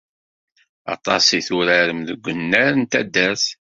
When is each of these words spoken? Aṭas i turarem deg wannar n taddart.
Aṭas 0.93 1.25
i 1.37 1.41
turarem 1.47 1.99
deg 2.09 2.19
wannar 2.23 2.71
n 2.75 2.83
taddart. 2.91 3.43